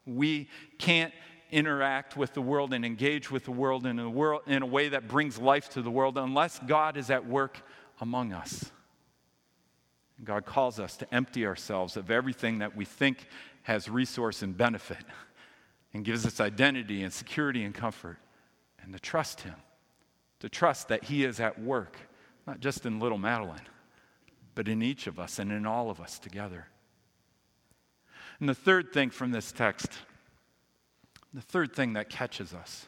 We 0.06 0.48
can't 0.78 1.12
interact 1.50 2.16
with 2.16 2.34
the 2.34 2.42
world 2.42 2.72
and 2.72 2.84
engage 2.84 3.30
with 3.30 3.44
the 3.44 3.50
world 3.50 3.86
in 3.86 3.98
a, 3.98 4.08
world, 4.08 4.42
in 4.46 4.62
a 4.62 4.66
way 4.66 4.90
that 4.90 5.08
brings 5.08 5.38
life 5.38 5.70
to 5.70 5.82
the 5.82 5.90
world 5.90 6.18
unless 6.18 6.58
God 6.60 6.96
is 6.96 7.10
at 7.10 7.26
work 7.26 7.58
among 8.00 8.32
us. 8.32 8.70
God 10.24 10.44
calls 10.44 10.80
us 10.80 10.96
to 10.96 11.14
empty 11.14 11.46
ourselves 11.46 11.96
of 11.96 12.10
everything 12.10 12.58
that 12.58 12.76
we 12.76 12.84
think 12.84 13.26
has 13.62 13.88
resource 13.88 14.42
and 14.42 14.56
benefit 14.56 15.04
and 15.94 16.04
gives 16.04 16.26
us 16.26 16.40
identity 16.40 17.02
and 17.02 17.12
security 17.12 17.64
and 17.64 17.74
comfort 17.74 18.18
and 18.82 18.92
to 18.92 18.98
trust 18.98 19.42
Him, 19.42 19.54
to 20.40 20.48
trust 20.48 20.88
that 20.88 21.04
He 21.04 21.24
is 21.24 21.40
at 21.40 21.60
work, 21.60 21.96
not 22.46 22.60
just 22.60 22.84
in 22.84 22.98
little 22.98 23.18
Madeline, 23.18 23.66
but 24.54 24.68
in 24.68 24.82
each 24.82 25.06
of 25.06 25.18
us 25.18 25.38
and 25.38 25.52
in 25.52 25.66
all 25.66 25.90
of 25.90 26.00
us 26.00 26.18
together. 26.18 26.66
And 28.40 28.48
the 28.48 28.54
third 28.54 28.92
thing 28.92 29.10
from 29.10 29.30
this 29.30 29.52
text, 29.52 29.92
the 31.32 31.40
third 31.40 31.74
thing 31.74 31.92
that 31.94 32.08
catches 32.08 32.52
us 32.52 32.86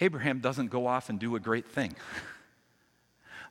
Abraham 0.00 0.40
doesn't 0.40 0.66
go 0.66 0.88
off 0.88 1.10
and 1.10 1.18
do 1.20 1.36
a 1.36 1.40
great 1.40 1.68
thing. 1.68 1.94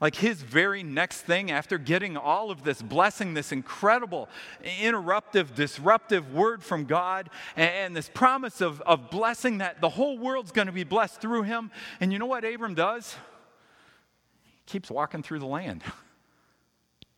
Like 0.01 0.15
his 0.15 0.41
very 0.41 0.81
next 0.81 1.21
thing 1.21 1.51
after 1.51 1.77
getting 1.77 2.17
all 2.17 2.49
of 2.49 2.63
this 2.63 2.81
blessing, 2.81 3.35
this 3.35 3.51
incredible, 3.51 4.27
interruptive, 4.63 5.53
disruptive 5.53 6.33
word 6.33 6.63
from 6.63 6.85
God, 6.85 7.29
and 7.55 7.95
this 7.95 8.09
promise 8.09 8.61
of, 8.61 8.81
of 8.81 9.11
blessing 9.11 9.59
that 9.59 9.79
the 9.79 9.89
whole 9.89 10.17
world's 10.17 10.51
going 10.51 10.65
to 10.65 10.73
be 10.73 10.83
blessed 10.83 11.21
through 11.21 11.43
him. 11.43 11.69
And 11.99 12.11
you 12.11 12.17
know 12.17 12.25
what 12.25 12.43
Abram 12.43 12.73
does? 12.73 13.15
He 14.43 14.51
keeps 14.65 14.89
walking 14.89 15.21
through 15.21 15.39
the 15.39 15.45
land. 15.45 15.83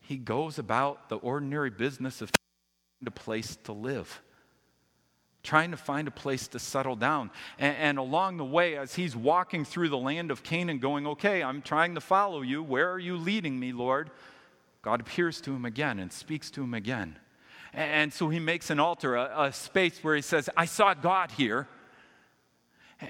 He 0.06 0.18
goes 0.18 0.60
about 0.60 1.08
the 1.08 1.16
ordinary 1.16 1.70
business 1.70 2.22
of 2.22 2.30
a 3.06 3.10
place 3.10 3.58
to 3.64 3.72
live 3.72 4.22
trying 5.44 5.72
to 5.72 5.78
find 5.78 6.08
a 6.08 6.12
place 6.12 6.48
to 6.48 6.60
settle 6.60 6.96
down. 6.96 7.30
And, 7.60 7.76
and, 7.78 7.98
along 7.98 8.38
the 8.38 8.46
way, 8.46 8.78
as 8.78 8.96
he's 8.96 9.16
walking 9.16 9.66
through 9.66 9.90
the 9.90 9.98
land 9.98 10.32
of 10.32 10.42
Canaan, 10.42 10.80
going, 10.80 11.06
Okay, 11.06 11.44
I'm 11.44 11.62
trying 11.62 11.96
to 11.96 12.02
follow 12.02 12.42
you. 12.42 12.64
Where 12.64 12.90
are 12.92 13.00
you 13.00 13.18
leading 13.18 13.60
me, 13.60 13.74
Lord? 13.74 14.10
God 14.82 15.02
appears 15.02 15.42
to 15.42 15.54
him 15.54 15.66
again 15.66 16.00
and 16.00 16.12
speaks 16.12 16.50
to 16.52 16.64
him 16.64 16.74
again. 16.74 17.18
And, 17.74 17.92
and 17.92 18.14
so 18.14 18.30
he 18.30 18.40
makes 18.40 18.70
an 18.70 18.80
altar, 18.80 19.16
a, 19.16 19.44
a 19.44 19.54
space 19.54 20.00
where 20.02 20.16
he 20.16 20.22
says, 20.22 20.50
I 20.56 20.66
saw 20.66 20.94
God 20.94 21.32
here. 21.32 21.68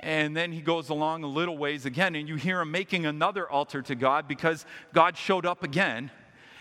And 0.02 0.36
then 0.36 0.52
he 0.52 0.62
goes 0.62 0.90
along 0.90 1.24
a 1.24 1.28
little 1.28 1.56
ways 1.56 1.86
again, 1.86 2.16
and 2.16 2.28
you 2.28 2.36
hear 2.36 2.62
him 2.62 2.72
making 2.72 3.06
another 3.06 3.48
altar 3.48 3.84
to 3.84 3.94
God 3.94 4.28
because 4.28 4.66
God 4.92 5.18
showed 5.18 5.46
up 5.46 5.64
again. 5.64 6.10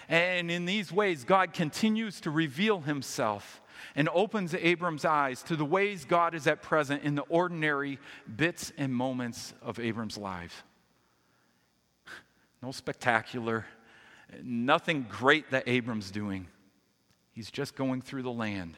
And 0.07 0.51
in 0.51 0.67
these 0.67 0.93
ways, 0.93 1.25
God 1.25 1.55
continues 1.55 2.21
to 2.23 2.31
reveal 2.31 2.81
himself 2.81 3.62
and 3.95 4.09
opens 4.13 4.55
Abram's 4.55 5.05
eyes 5.05 5.43
to 5.45 5.57
the 5.57 5.65
ways 5.65 6.05
God 6.05 6.35
is 6.35 6.47
at 6.47 6.63
present 6.63 7.03
in 7.03 7.15
the 7.15 7.23
ordinary 7.23 7.99
bits 8.37 8.73
and 8.77 8.95
moments 8.95 9.55
of 9.63 9.79
Abram's 9.79 10.19
life. 10.19 10.65
No 12.63 12.71
spectacular, 12.71 13.67
nothing 14.43 15.07
great 15.09 15.51
that 15.51 15.65
Abram's 15.67 16.11
doing. 16.11 16.47
He's 17.33 17.51
just 17.51 17.75
going 17.75 18.03
through 18.03 18.23
the 18.23 18.33
land, 18.33 18.77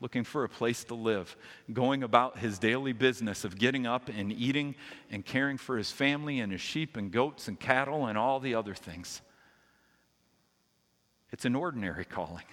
looking 0.00 0.24
for 0.24 0.44
a 0.44 0.48
place 0.48 0.84
to 0.84 0.94
live, 0.94 1.36
going 1.72 2.02
about 2.02 2.38
his 2.38 2.58
daily 2.58 2.92
business 2.92 3.44
of 3.44 3.58
getting 3.58 3.86
up 3.86 4.08
and 4.08 4.32
eating 4.32 4.74
and 5.10 5.24
caring 5.24 5.58
for 5.58 5.76
his 5.76 5.90
family 5.90 6.40
and 6.40 6.52
his 6.52 6.60
sheep 6.60 6.96
and 6.96 7.10
goats 7.10 7.48
and 7.48 7.58
cattle 7.58 8.06
and 8.06 8.16
all 8.16 8.40
the 8.40 8.54
other 8.54 8.74
things. 8.74 9.20
It's 11.30 11.44
an 11.44 11.54
ordinary 11.54 12.04
calling. 12.04 12.44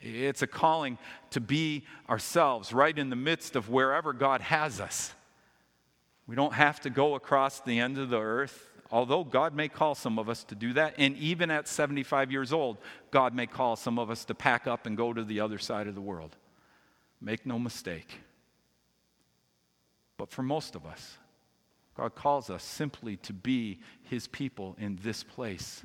It's 0.00 0.42
a 0.42 0.46
calling 0.46 0.98
to 1.30 1.40
be 1.40 1.84
ourselves 2.08 2.72
right 2.72 2.96
in 2.96 3.10
the 3.10 3.16
midst 3.16 3.54
of 3.54 3.68
wherever 3.68 4.12
God 4.12 4.40
has 4.40 4.80
us. 4.80 5.12
We 6.26 6.36
don't 6.36 6.54
have 6.54 6.80
to 6.82 6.90
go 6.90 7.16
across 7.16 7.60
the 7.60 7.80
end 7.80 7.98
of 7.98 8.08
the 8.08 8.20
earth, 8.20 8.68
although 8.90 9.24
God 9.24 9.54
may 9.54 9.68
call 9.68 9.94
some 9.94 10.18
of 10.18 10.28
us 10.28 10.44
to 10.44 10.54
do 10.54 10.72
that. 10.74 10.94
And 10.96 11.16
even 11.16 11.50
at 11.50 11.68
75 11.68 12.30
years 12.30 12.52
old, 12.52 12.78
God 13.10 13.34
may 13.34 13.46
call 13.46 13.76
some 13.76 13.98
of 13.98 14.10
us 14.10 14.24
to 14.26 14.34
pack 14.34 14.66
up 14.66 14.86
and 14.86 14.96
go 14.96 15.12
to 15.12 15.24
the 15.24 15.40
other 15.40 15.58
side 15.58 15.86
of 15.86 15.94
the 15.94 16.00
world. 16.00 16.36
Make 17.20 17.44
no 17.44 17.58
mistake. 17.58 18.20
But 20.16 20.30
for 20.30 20.42
most 20.42 20.74
of 20.76 20.86
us, 20.86 21.18
God 21.96 22.14
calls 22.14 22.48
us 22.48 22.62
simply 22.62 23.16
to 23.18 23.32
be 23.32 23.80
His 24.04 24.26
people 24.26 24.76
in 24.78 24.98
this 25.02 25.22
place. 25.22 25.84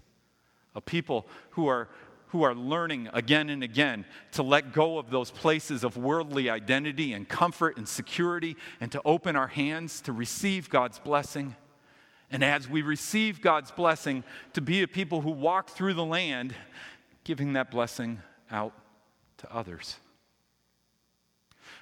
A 0.75 0.81
people 0.81 1.25
who 1.51 1.67
are 1.67 1.89
who 2.27 2.44
are 2.44 2.55
learning 2.55 3.10
again 3.13 3.50
and 3.50 3.63
again 3.63 4.05
to 4.34 4.44
let 4.44 4.74
go 4.74 4.98
of 4.98 5.10
those 5.10 5.32
places 5.32 5.84
of 5.84 5.98
worldly 5.98 6.50
identity 6.50 7.13
and 7.13 7.27
comfort 7.29 7.77
and 7.77 7.88
security 7.88 8.55
and 8.79 8.91
to 8.91 9.01
open 9.05 9.36
our 9.36 9.48
hands 9.48 10.01
to 10.01 10.12
receive 10.12 10.70
God's 10.70 11.00
blessing. 11.00 11.55
And 12.32 12.44
as 12.44 12.67
we 12.67 12.82
receive 12.82 13.41
God's 13.41 13.72
blessing, 13.72 14.24
to 14.53 14.62
be 14.62 14.82
a 14.82 14.88
people 14.88 15.22
who 15.22 15.32
walk 15.32 15.70
through 15.70 15.94
the 15.94 16.05
land, 16.05 16.55
giving 17.24 17.53
that 17.53 17.72
blessing 17.72 18.22
out 18.51 18.74
to 19.38 19.53
others. 19.53 19.98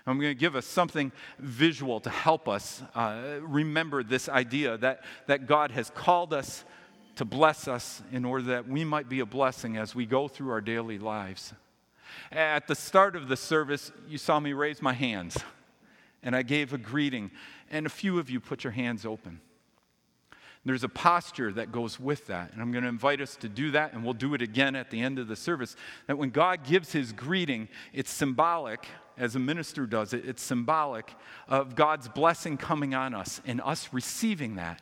I'm 0.05 0.19
going 0.19 0.31
to 0.31 0.39
give 0.39 0.55
us 0.55 0.65
something 0.65 1.13
visual 1.39 2.01
to 2.01 2.09
help 2.09 2.49
us 2.49 2.83
uh, 2.93 3.39
remember 3.41 4.03
this 4.03 4.27
idea 4.27 4.77
that, 4.79 5.03
that 5.27 5.47
God 5.47 5.71
has 5.71 5.89
called 5.89 6.33
us 6.33 6.65
to 7.15 7.25
bless 7.25 7.67
us 7.67 8.01
in 8.11 8.25
order 8.25 8.43
that 8.45 8.67
we 8.67 8.83
might 8.83 9.09
be 9.09 9.19
a 9.19 9.25
blessing 9.25 9.77
as 9.77 9.93
we 9.93 10.05
go 10.05 10.27
through 10.27 10.51
our 10.51 10.61
daily 10.61 10.97
lives. 10.97 11.53
At 12.31 12.67
the 12.67 12.75
start 12.75 13.15
of 13.15 13.27
the 13.27 13.37
service, 13.37 13.91
you 14.07 14.17
saw 14.17 14.39
me 14.39 14.53
raise 14.53 14.81
my 14.81 14.93
hands 14.93 15.37
and 16.23 16.35
I 16.35 16.41
gave 16.41 16.73
a 16.73 16.77
greeting, 16.77 17.31
and 17.69 17.85
a 17.85 17.89
few 17.89 18.17
of 18.17 18.29
you 18.29 18.39
put 18.39 18.63
your 18.63 18.71
hands 18.71 19.05
open. 19.05 19.41
There's 20.65 20.85
a 20.85 20.89
posture 20.89 21.51
that 21.51 21.73
goes 21.73 21.99
with 21.99 22.27
that, 22.27 22.53
and 22.53 22.61
I'm 22.61 22.71
going 22.71 22.83
to 22.83 22.89
invite 22.89 23.19
us 23.19 23.35
to 23.37 23.49
do 23.49 23.71
that, 23.71 23.91
and 23.91 24.03
we'll 24.03 24.13
do 24.13 24.33
it 24.33 24.41
again 24.41 24.77
at 24.77 24.89
the 24.89 25.01
end 25.01 25.19
of 25.19 25.27
the 25.27 25.35
service. 25.35 25.75
That 26.07 26.17
when 26.17 26.29
God 26.29 26.63
gives 26.63 26.93
his 26.93 27.11
greeting, 27.11 27.67
it's 27.91 28.09
symbolic, 28.09 28.87
as 29.17 29.35
a 29.35 29.39
minister 29.39 29.85
does 29.85 30.13
it, 30.13 30.25
it's 30.25 30.41
symbolic 30.41 31.13
of 31.49 31.75
God's 31.75 32.07
blessing 32.07 32.55
coming 32.55 32.95
on 32.95 33.13
us 33.13 33.41
and 33.45 33.59
us 33.59 33.89
receiving 33.91 34.55
that. 34.55 34.81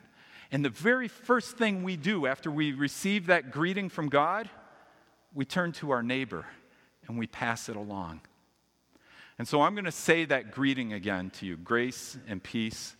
And 0.52 0.62
the 0.62 0.70
very 0.70 1.08
first 1.08 1.56
thing 1.56 1.82
we 1.82 1.96
do 1.96 2.26
after 2.26 2.50
we 2.50 2.72
receive 2.72 3.26
that 3.26 3.50
greeting 3.50 3.88
from 3.88 4.10
God, 4.10 4.50
we 5.34 5.46
turn 5.46 5.72
to 5.72 5.90
our 5.90 6.02
neighbor 6.02 6.44
and 7.08 7.18
we 7.18 7.26
pass 7.26 7.70
it 7.70 7.76
along. 7.76 8.20
And 9.38 9.48
so 9.48 9.62
I'm 9.62 9.74
going 9.74 9.86
to 9.86 9.90
say 9.90 10.26
that 10.26 10.52
greeting 10.52 10.92
again 10.92 11.30
to 11.30 11.46
you 11.46 11.56
grace 11.56 12.18
and 12.28 12.42
peace 12.42 12.94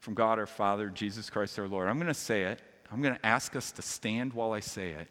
from 0.00 0.14
God 0.14 0.38
our 0.38 0.46
Father, 0.46 0.90
Jesus 0.90 1.30
Christ 1.30 1.58
our 1.58 1.66
Lord. 1.66 1.88
I'm 1.88 1.96
going 1.96 2.08
to 2.08 2.14
say 2.14 2.42
it. 2.42 2.60
I'm 2.92 3.00
going 3.02 3.14
to 3.14 3.26
ask 3.26 3.56
us 3.56 3.72
to 3.72 3.82
stand 3.82 4.34
while 4.34 4.52
I 4.52 4.60
say 4.60 4.90
it. 4.90 5.08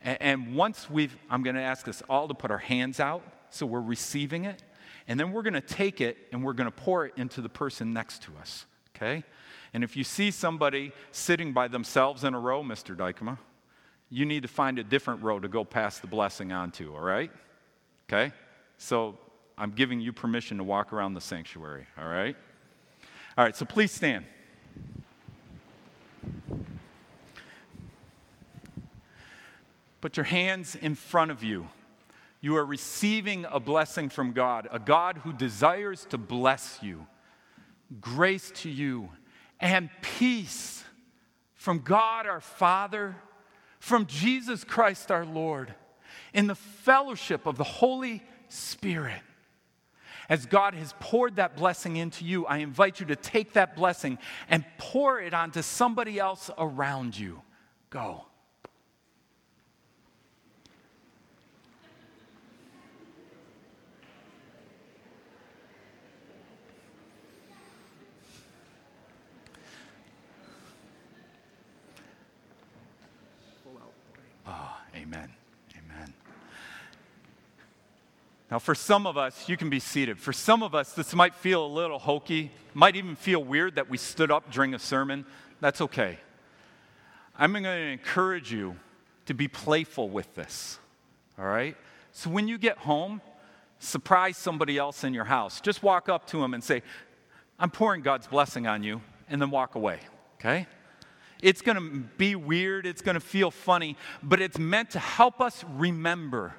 And, 0.00 0.56
once 0.56 0.90
we've, 0.90 1.16
I'm 1.30 1.42
going 1.42 1.54
to 1.54 1.62
ask 1.62 1.86
us 1.86 2.02
all 2.08 2.26
to 2.26 2.34
put 2.34 2.50
our 2.50 2.58
hands 2.58 2.98
out 2.98 3.22
so 3.50 3.66
we're 3.66 3.80
receiving 3.80 4.44
it. 4.44 4.62
And 5.06 5.18
then 5.18 5.32
we're 5.32 5.42
going 5.42 5.52
to 5.54 5.60
take 5.60 6.00
it 6.00 6.16
and 6.32 6.44
we're 6.44 6.54
going 6.54 6.70
to 6.70 6.76
pour 6.76 7.06
it 7.06 7.12
into 7.16 7.40
the 7.40 7.48
person 7.48 7.92
next 7.92 8.22
to 8.22 8.32
us. 8.40 8.66
Okay? 8.96 9.24
And 9.74 9.82
if 9.82 9.96
you 9.96 10.04
see 10.04 10.30
somebody 10.30 10.92
sitting 11.12 11.52
by 11.52 11.68
themselves 11.68 12.24
in 12.24 12.34
a 12.34 12.40
row, 12.40 12.62
Mr. 12.62 12.94
Dykema, 12.94 13.38
you 14.10 14.26
need 14.26 14.42
to 14.42 14.48
find 14.48 14.78
a 14.78 14.84
different 14.84 15.22
row 15.22 15.40
to 15.40 15.48
go 15.48 15.64
pass 15.64 15.98
the 15.98 16.06
blessing 16.06 16.52
onto, 16.52 16.94
all 16.94 17.00
right? 17.00 17.30
Okay? 18.06 18.34
So 18.76 19.18
I'm 19.56 19.70
giving 19.70 20.00
you 20.00 20.12
permission 20.12 20.58
to 20.58 20.64
walk 20.64 20.92
around 20.92 21.14
the 21.14 21.20
sanctuary, 21.20 21.86
all 21.98 22.06
right? 22.06 22.36
All 23.38 23.44
right, 23.44 23.56
so 23.56 23.64
please 23.64 23.90
stand. 23.90 24.26
Put 30.02 30.18
your 30.18 30.24
hands 30.24 30.74
in 30.74 30.94
front 30.94 31.30
of 31.30 31.42
you. 31.42 31.68
You 32.42 32.56
are 32.56 32.66
receiving 32.66 33.46
a 33.50 33.60
blessing 33.60 34.08
from 34.10 34.32
God, 34.32 34.68
a 34.70 34.80
God 34.80 35.18
who 35.18 35.32
desires 35.32 36.06
to 36.10 36.18
bless 36.18 36.80
you. 36.82 37.06
Grace 38.00 38.50
to 38.56 38.68
you 38.68 39.10
and 39.62 39.88
peace 40.02 40.84
from 41.54 41.78
God 41.78 42.26
our 42.26 42.40
Father, 42.40 43.16
from 43.78 44.06
Jesus 44.06 44.64
Christ 44.64 45.10
our 45.10 45.24
Lord, 45.24 45.72
in 46.34 46.48
the 46.48 46.54
fellowship 46.56 47.46
of 47.46 47.56
the 47.56 47.64
Holy 47.64 48.22
Spirit. 48.48 49.22
As 50.28 50.46
God 50.46 50.74
has 50.74 50.94
poured 50.98 51.36
that 51.36 51.56
blessing 51.56 51.96
into 51.96 52.24
you, 52.24 52.44
I 52.46 52.58
invite 52.58 53.00
you 53.00 53.06
to 53.06 53.16
take 53.16 53.52
that 53.54 53.76
blessing 53.76 54.18
and 54.48 54.64
pour 54.78 55.20
it 55.20 55.34
onto 55.34 55.62
somebody 55.62 56.18
else 56.18 56.50
around 56.58 57.18
you. 57.18 57.42
Go. 57.90 58.26
Now, 78.52 78.58
for 78.58 78.74
some 78.74 79.06
of 79.06 79.16
us, 79.16 79.48
you 79.48 79.56
can 79.56 79.70
be 79.70 79.80
seated. 79.80 80.20
For 80.20 80.34
some 80.34 80.62
of 80.62 80.74
us, 80.74 80.92
this 80.92 81.14
might 81.14 81.34
feel 81.34 81.64
a 81.64 81.72
little 81.72 81.98
hokey, 81.98 82.50
might 82.74 82.96
even 82.96 83.16
feel 83.16 83.42
weird 83.42 83.76
that 83.76 83.88
we 83.88 83.96
stood 83.96 84.30
up 84.30 84.52
during 84.52 84.74
a 84.74 84.78
sermon. 84.78 85.24
That's 85.60 85.80
okay. 85.80 86.18
I'm 87.34 87.52
going 87.52 87.64
to 87.64 87.70
encourage 87.70 88.52
you 88.52 88.76
to 89.24 89.32
be 89.32 89.48
playful 89.48 90.10
with 90.10 90.34
this, 90.34 90.78
all 91.38 91.46
right? 91.46 91.78
So 92.12 92.28
when 92.28 92.46
you 92.46 92.58
get 92.58 92.76
home, 92.76 93.22
surprise 93.78 94.36
somebody 94.36 94.76
else 94.76 95.02
in 95.02 95.14
your 95.14 95.24
house. 95.24 95.62
Just 95.62 95.82
walk 95.82 96.10
up 96.10 96.26
to 96.26 96.36
them 96.36 96.52
and 96.52 96.62
say, 96.62 96.82
I'm 97.58 97.70
pouring 97.70 98.02
God's 98.02 98.26
blessing 98.26 98.66
on 98.66 98.82
you, 98.82 99.00
and 99.30 99.40
then 99.40 99.50
walk 99.50 99.76
away, 99.76 99.98
okay? 100.34 100.66
It's 101.42 101.60
going 101.60 101.76
to 101.76 102.08
be 102.16 102.36
weird, 102.36 102.86
it's 102.86 103.02
going 103.02 103.16
to 103.16 103.20
feel 103.20 103.50
funny, 103.50 103.96
but 104.22 104.40
it's 104.40 104.58
meant 104.58 104.90
to 104.90 105.00
help 105.00 105.40
us 105.40 105.64
remember. 105.74 106.54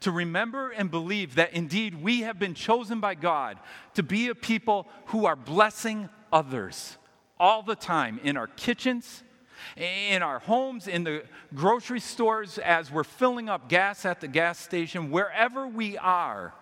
To 0.00 0.10
remember 0.10 0.70
and 0.70 0.90
believe 0.90 1.34
that 1.36 1.52
indeed 1.52 2.00
we 2.00 2.22
have 2.22 2.38
been 2.38 2.54
chosen 2.54 3.00
by 3.00 3.14
God 3.14 3.58
to 3.94 4.02
be 4.02 4.28
a 4.28 4.34
people 4.34 4.88
who 5.06 5.26
are 5.26 5.36
blessing 5.36 6.08
others 6.32 6.96
all 7.38 7.62
the 7.62 7.76
time 7.76 8.20
in 8.24 8.36
our 8.36 8.46
kitchens, 8.46 9.22
in 9.76 10.22
our 10.22 10.38
homes, 10.40 10.88
in 10.88 11.04
the 11.04 11.24
grocery 11.54 12.00
stores, 12.00 12.58
as 12.58 12.90
we're 12.90 13.04
filling 13.04 13.48
up 13.48 13.68
gas 13.68 14.04
at 14.04 14.20
the 14.20 14.28
gas 14.28 14.58
station, 14.58 15.10
wherever 15.10 15.66
we 15.66 15.98
are, 15.98 16.52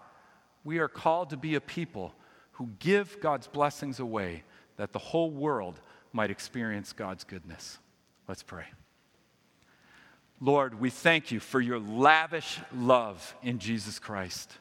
we 0.64 0.78
are 0.78 0.88
called 0.88 1.30
to 1.30 1.36
be 1.36 1.54
a 1.54 1.60
people 1.60 2.14
who 2.52 2.68
give 2.78 3.20
God's 3.20 3.46
blessings 3.46 4.00
away 4.00 4.44
that 4.76 4.92
the 4.92 4.98
whole 4.98 5.30
world 5.30 5.80
might 6.12 6.30
experience 6.30 6.92
God's 6.92 7.24
goodness. 7.24 7.78
Let's 8.28 8.42
pray. 8.42 8.64
Lord, 10.40 10.80
we 10.80 10.88
thank 10.90 11.30
you 11.30 11.40
for 11.40 11.60
your 11.60 11.78
lavish 11.78 12.58
love 12.74 13.34
in 13.42 13.58
Jesus 13.58 13.98
Christ. 13.98 14.52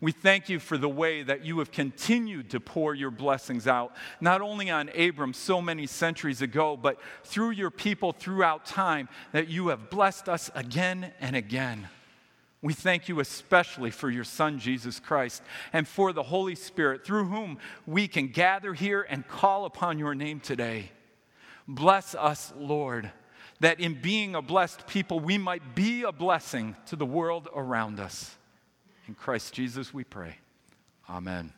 We 0.00 0.12
thank 0.12 0.50
you 0.50 0.58
for 0.58 0.76
the 0.76 0.88
way 0.88 1.22
that 1.22 1.46
you 1.46 1.60
have 1.60 1.70
continued 1.70 2.50
to 2.50 2.60
pour 2.60 2.94
your 2.94 3.10
blessings 3.10 3.66
out, 3.66 3.94
not 4.20 4.42
only 4.42 4.68
on 4.68 4.90
Abram 4.90 5.32
so 5.32 5.62
many 5.62 5.86
centuries 5.86 6.42
ago, 6.42 6.76
but 6.76 6.98
through 7.22 7.52
your 7.52 7.70
people 7.70 8.12
throughout 8.12 8.66
time, 8.66 9.08
that 9.32 9.48
you 9.48 9.68
have 9.68 9.88
blessed 9.88 10.28
us 10.28 10.50
again 10.54 11.10
and 11.20 11.34
again. 11.34 11.88
We 12.64 12.72
thank 12.72 13.10
you 13.10 13.20
especially 13.20 13.90
for 13.90 14.08
your 14.08 14.24
Son, 14.24 14.58
Jesus 14.58 14.98
Christ, 14.98 15.42
and 15.74 15.86
for 15.86 16.14
the 16.14 16.22
Holy 16.22 16.54
Spirit, 16.54 17.04
through 17.04 17.26
whom 17.26 17.58
we 17.86 18.08
can 18.08 18.28
gather 18.28 18.72
here 18.72 19.02
and 19.06 19.28
call 19.28 19.66
upon 19.66 19.98
your 19.98 20.14
name 20.14 20.40
today. 20.40 20.90
Bless 21.68 22.14
us, 22.14 22.54
Lord, 22.56 23.12
that 23.60 23.80
in 23.80 24.00
being 24.00 24.34
a 24.34 24.40
blessed 24.40 24.86
people, 24.86 25.20
we 25.20 25.36
might 25.36 25.74
be 25.74 26.04
a 26.04 26.12
blessing 26.12 26.74
to 26.86 26.96
the 26.96 27.04
world 27.04 27.50
around 27.54 28.00
us. 28.00 28.34
In 29.08 29.14
Christ 29.14 29.52
Jesus 29.52 29.92
we 29.92 30.02
pray. 30.02 30.38
Amen. 31.06 31.52